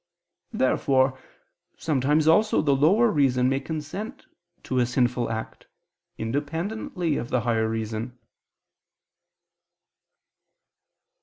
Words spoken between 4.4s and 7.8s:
to a sinful act, independently of the higher